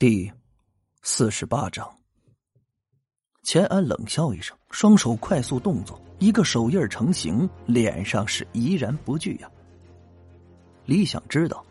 [0.00, 0.30] 第
[1.02, 1.84] 四十八章，
[3.42, 9.50] 钱安冷笑一声，双手快速动作，一个手印成型，脸上是怡然不惧呀。
[10.84, 11.66] 李想知道，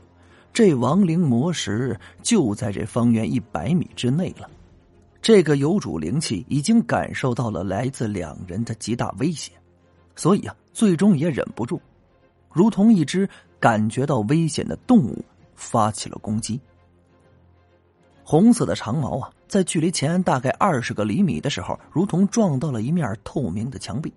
[0.51, 4.49] 这亡灵魔石就在这方圆一百米之内了。
[5.21, 9.53] 这个有主灵气已经感受到了来自两人的极大威胁，
[10.17, 11.79] 所以啊，最终也忍不住，
[12.51, 15.23] 如同一只感觉到危险的动物，
[15.55, 16.59] 发起了攻击。
[18.29, 24.13] 红色的长矛啊，在距离钱安大概二十个厘米的时候，如同撞到了一面透明的墙壁，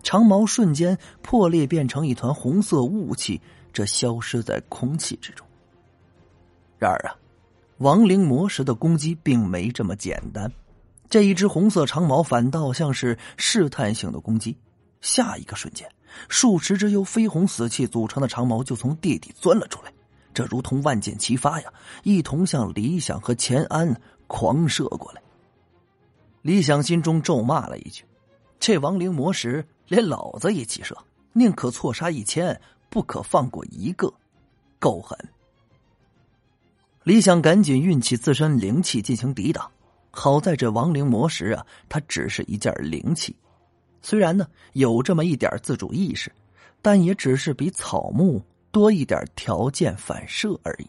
[0.00, 3.40] 长矛瞬间破裂，变成一团红色雾气，
[3.72, 5.44] 这消失在空气之中。
[6.78, 7.16] 然而啊，
[7.78, 10.48] 亡灵魔石的攻击并没这么简单，
[11.10, 14.56] 这一只红色长矛反倒像是试探性的攻击，
[15.00, 15.84] 下一个瞬间，
[16.28, 19.92] 数十只由绯红死气组成的长矛就从地底钻了出来。
[20.38, 21.72] 这如同万箭齐发呀，
[22.04, 25.20] 一同向李想和钱安狂射过来。
[26.42, 28.04] 李想心中咒骂了一句
[28.60, 30.96] ：“这亡灵魔石连老子一起射，
[31.32, 34.14] 宁可错杀一千，不可放过一个，
[34.78, 35.18] 够狠。”
[37.02, 39.68] 李想赶紧运起自身灵气进行抵挡。
[40.12, 43.34] 好在这亡灵魔石啊，它只是一件灵气，
[44.02, 46.30] 虽然呢有这么一点自主意识，
[46.80, 48.40] 但也只是比草木。
[48.70, 50.86] 多一点条件反射而已。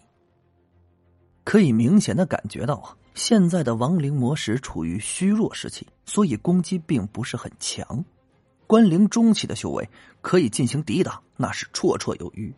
[1.43, 8.03] 可以明显的感觉到啊，现在的亡灵魔石处于虚弱时期，所以攻击并不是很强。
[8.67, 9.89] 关灵中期的修为
[10.21, 12.53] 可以进行抵挡，那是绰绰有余。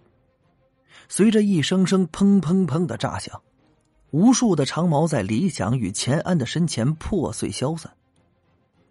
[1.07, 3.41] 随着一声声砰砰砰的炸响，
[4.09, 7.89] 无数的长矛在李想与钱安的身前破碎消散。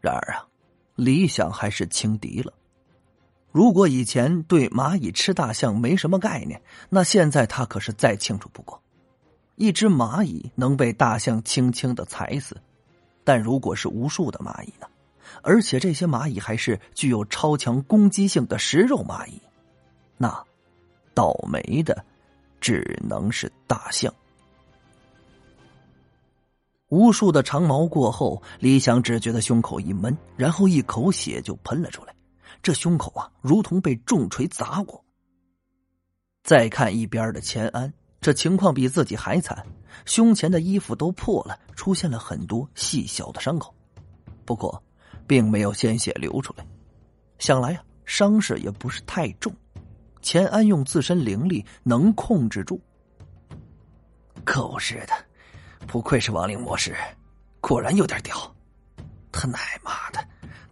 [0.00, 0.48] 然而啊，
[0.94, 2.54] 李想还是轻敌了。
[3.52, 8.80] 如果以前对蚂蚁吃大象没什么概念，那现在他可是再清楚不过。
[9.56, 12.56] 一只蚂蚁能被大象轻轻的踩死，
[13.24, 14.86] 但如果是无数的蚂蚁呢？
[15.42, 19.40] 而且这些蚂蚁还是具有超强攻击性的食肉蚂蚁，
[20.16, 20.44] 那
[21.12, 22.04] 倒霉的
[22.60, 24.12] 只能是大象。
[26.88, 32.14] 无数的长矛过后，李想只觉得胸口一闷，然后一口血就喷了出来。
[32.62, 35.04] 这胸口啊，如同被重锤砸过。
[36.42, 39.64] 再看一边的钱安，这情况比自己还惨，
[40.04, 43.74] 胸前的衣服都破了，出现了很多细小的伤口，
[44.44, 44.82] 不过
[45.26, 46.66] 并没有鲜血流出来，
[47.38, 49.54] 想来啊，伤势也不是太重。
[50.22, 52.80] 钱安用自身灵力能控制住。
[54.44, 55.12] 狗日的，
[55.86, 56.94] 不愧是亡灵魔师，
[57.60, 58.54] 果然有点屌！
[59.32, 60.22] 他奶妈的，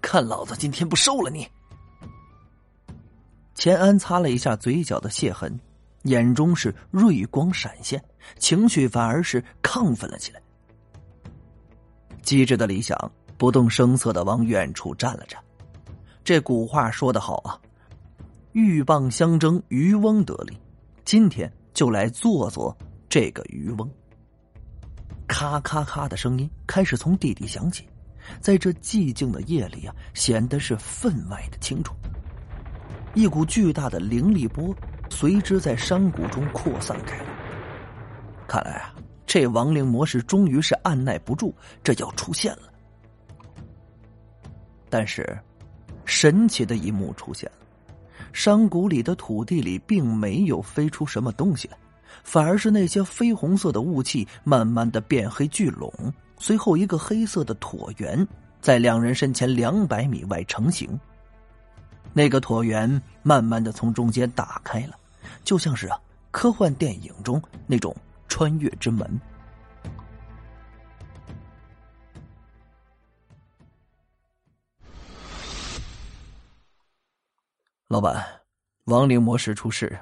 [0.02, 1.48] 看老子今天不收了你！
[3.58, 5.58] 钱安擦了一下嘴角的血痕，
[6.04, 8.00] 眼中是锐光闪现，
[8.38, 10.40] 情绪反而是亢奋了起来。
[12.22, 12.96] 机智的李想
[13.36, 15.42] 不动声色的往远处站了站。
[16.22, 17.58] 这古话说得好啊
[18.54, 20.56] ，“鹬蚌相争，渔翁得利。”
[21.04, 22.76] 今天就来做做
[23.08, 23.90] 这个渔翁。
[25.26, 27.88] 咔咔咔的声音开始从地底响起，
[28.40, 31.92] 在这寂静的夜里啊，显得是分外的清楚。
[33.14, 34.74] 一股巨大的灵力波
[35.10, 37.24] 随之在山谷中扩散开来。
[38.46, 38.94] 看来啊，
[39.26, 41.52] 这亡灵模式终于是按耐不住，
[41.82, 42.62] 这要出现了。
[44.88, 45.38] 但是，
[46.04, 47.66] 神奇的一幕出现了：
[48.32, 51.76] 山谷里的土地里并没有飞出什么东西来，
[52.24, 55.92] 反而是那些绯红色的雾气慢慢的变黑聚拢，
[56.38, 58.26] 随后一个黑色的椭圆
[58.60, 60.98] 在两人身前两百米外成型。
[62.12, 64.96] 那个椭圆慢慢的从中间打开了，
[65.44, 67.94] 就像是啊科幻电影中那种
[68.26, 69.20] 穿越之门。
[77.86, 78.22] 老板，
[78.84, 79.98] 亡灵魔石出世，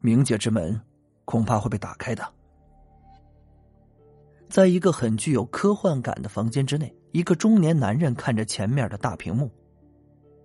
[0.00, 0.80] 冥界之门
[1.24, 2.24] 恐怕会被打开的。
[4.48, 9.50] 在一个很具有科幻感的房间之内，一个中年男人看着前面的大屏幕。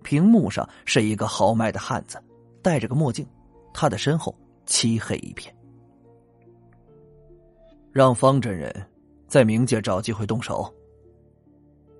[0.02, 2.22] 屏幕上是一个豪迈的汉子，
[2.62, 3.26] 戴着个墨镜，
[3.72, 4.34] 他的身后
[4.66, 5.54] 漆黑一片。
[7.92, 8.72] 让方真人
[9.26, 10.72] 在冥界找机会动手。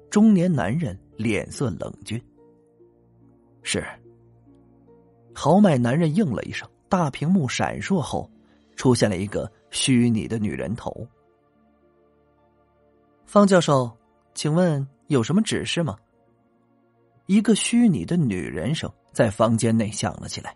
[0.09, 2.21] 中年男人脸色冷峻。
[3.63, 3.85] 是。
[5.33, 8.29] 豪迈男人应了一声，大屏幕闪烁后，
[8.77, 11.07] 出现了一个虚拟的女人头。
[13.25, 13.91] 方教授，
[14.35, 15.97] 请问有什么指示吗？
[17.31, 20.53] 一个虚拟的女人声在房间内响了起来。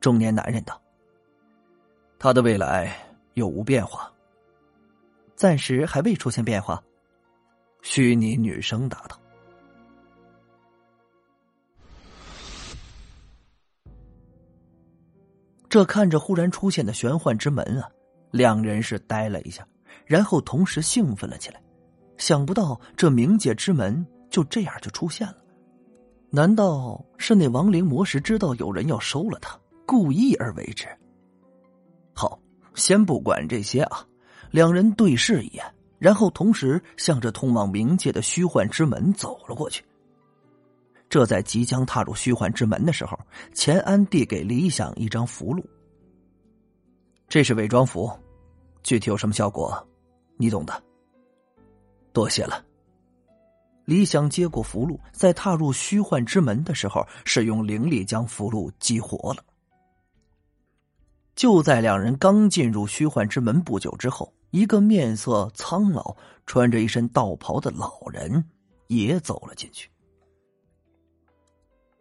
[0.00, 0.80] 中年男人道
[2.20, 2.96] ：“他的未来
[3.34, 4.08] 有无变化？
[5.34, 6.80] 暂时还未出现变化。
[7.82, 9.20] 虚拟女生答道。
[15.68, 17.90] 这看着忽然出现的玄幻之门啊，
[18.30, 19.66] 两人是呆了一下，
[20.06, 21.60] 然后同时兴奋了起来。
[22.18, 25.38] 想不到这冥界之门就这样就出现了，
[26.30, 30.86] 难道是那亡灵魔石知道有人要收了他，故意而为之？
[32.14, 32.40] 好，
[32.74, 34.06] 先不管这些啊，
[34.52, 35.64] 两人对视一眼，
[35.98, 39.84] 然后同时向着通往冥界的虚幻之门走了过去。
[41.08, 43.18] 这在即将踏入虚幻之门的时候，
[43.52, 45.64] 钱安递给李想一张符箓。
[47.28, 48.08] 这是伪装符，
[48.84, 49.76] 具体有什么效果，
[50.36, 50.80] 你懂的。
[52.12, 52.64] 多谢了。
[53.84, 59.44] 李想接过符箓，在踏入虚幻之门的时候，使用灵力将符箓激活了。
[61.34, 66.14] 就在两人刚进入虚幻之门不久之后，一个面色苍老、
[66.46, 68.44] 穿着一身道袍的老人
[68.88, 69.90] 也走了进去。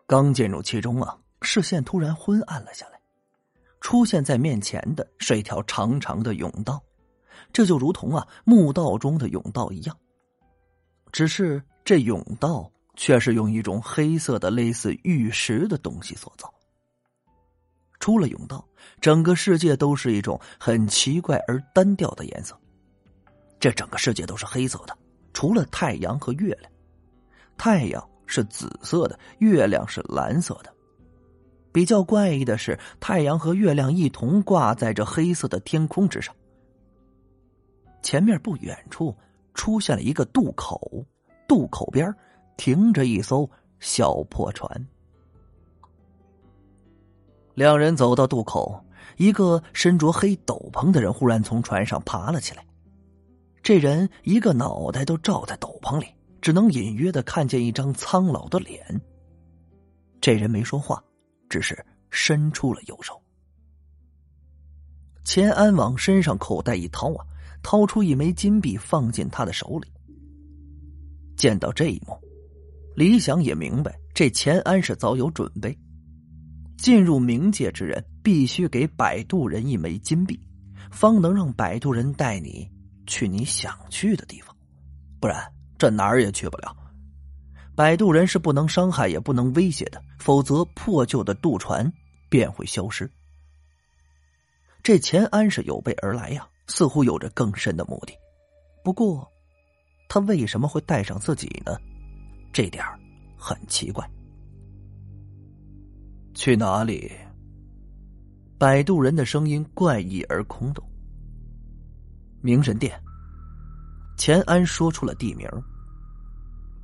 [0.05, 2.99] 刚进入其中啊，视线突然昏暗了下来。
[3.79, 6.83] 出现在面前的是一条长长的甬道，
[7.53, 9.97] 这就如同啊墓道中的甬道一样。
[11.11, 16.53] 只是这甬道却是用一种黑色的类似玉石的东西所造。
[17.99, 18.65] 出了甬道，
[19.01, 22.57] 整个世界都是一种很奇怪而单调的颜色。
[23.59, 24.97] 这整个世界都是黑色的，
[25.33, 26.71] 除了太阳和月亮。
[27.57, 28.09] 太阳。
[28.31, 30.71] 是紫色的，月亮是蓝色的。
[31.71, 36.35] 比较怪异的是，太阳和月亮一同挂在这黑色的天空之上。
[38.03, 39.17] 前面不远处
[39.53, 41.05] 出现了一个渡口，
[41.47, 42.13] 渡口边
[42.57, 43.49] 停着一艘
[43.79, 44.87] 小破船。
[47.53, 48.83] 两人走到渡口，
[49.17, 52.65] 一个身着黑斗篷的人忽然从船上爬了起来。
[53.61, 56.07] 这人一个脑袋都罩在斗篷里。
[56.41, 58.81] 只能隐约的看见一张苍老的脸。
[60.21, 61.03] 这人没说话，
[61.49, 63.21] 只是伸出了右手。
[65.25, 67.25] 钱安往身上口袋一掏啊，
[67.61, 69.91] 掏出一枚金币放进他的手里。
[71.35, 72.17] 见到这一幕，
[72.95, 75.77] 李想也明白，这钱安是早有准备。
[76.77, 80.39] 进入冥界之人必须给摆渡人一枚金币，
[80.91, 82.69] 方能让摆渡人带你
[83.05, 84.55] 去你想去的地方，
[85.19, 85.41] 不然。
[85.77, 86.75] 这哪儿也去不了，
[87.73, 91.89] 摆渡人是不能伤害也不能威胁的，否则破旧的渡船
[92.27, 93.09] 便会消失。
[94.83, 98.13] 这钱安是有备而来呀，似乎有着更深的目的。
[98.83, 99.29] 不过，
[100.07, 101.75] 他为什么会带上自己呢？
[102.53, 102.81] 这点
[103.35, 104.09] 很奇怪。
[106.33, 107.11] 去哪里？
[108.57, 110.83] 摆渡人的声音怪异而空洞。
[112.41, 112.97] 明神殿。
[114.17, 115.49] 钱安说出了地名。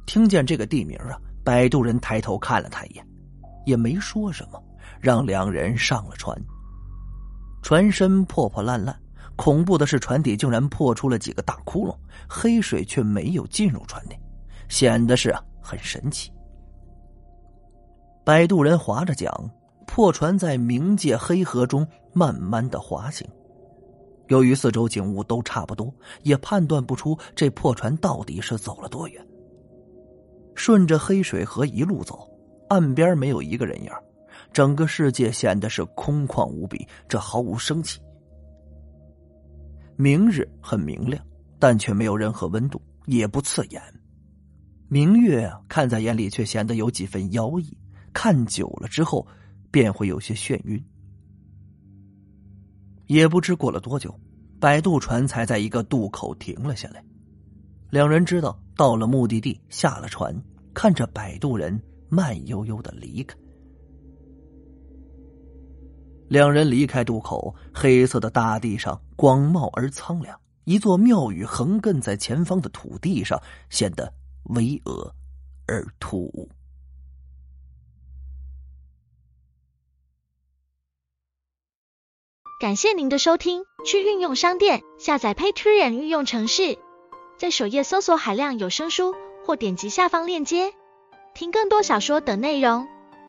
[0.06, 3.08] 听见这个地名啊，摆渡人抬头看了他一眼，
[3.66, 4.62] 也没说什么，
[5.00, 6.36] 让两人上了船。
[7.62, 8.98] 船身破破烂烂，
[9.36, 11.96] 恐怖的是船底竟然破出了几个大窟窿，
[12.28, 14.20] 黑水却没有进入船内，
[14.70, 16.32] 显得是啊很神奇。
[18.24, 19.32] 摆渡人划着桨，
[19.86, 23.28] 破船在冥界黑河中慢慢的滑行。
[24.28, 25.94] 由于四周景物都差不多，
[26.24, 29.24] 也判断不出这破船到底是走了多远。
[30.56, 32.28] 顺着黑水河一路走，
[32.70, 33.92] 岸边没有一个人影，
[34.52, 38.00] 整个世界显得是空旷无比，这毫无生气。
[39.98, 41.26] 明日很明亮，
[41.58, 43.82] 但却没有任何温度，也不刺眼。
[44.90, 47.78] 明月看在眼里，却显得有几分妖异，
[48.14, 49.26] 看久了之后，
[49.72, 50.84] 便会有些眩晕。
[53.08, 54.20] 也不知过了多久，
[54.60, 57.04] 摆渡船才在一个渡口停了下来。
[57.90, 60.36] 两人知道到了目的地，下了船，
[60.74, 63.38] 看着摆渡人慢悠悠的离开。
[66.28, 74.14] 两人离开渡口，黑色的大地上广袤而苍凉，一座庙宇横亘在前方的土地上，显得
[74.46, 75.12] 巍峨
[75.68, 76.50] 而突兀。
[82.60, 86.80] 感谢您的收听，去运用商店下载 Patreon 运用城市，
[87.38, 89.14] 在首页搜索海量有声书，
[89.46, 90.74] 或点击下方链接
[91.36, 92.88] 听更多小说等内容。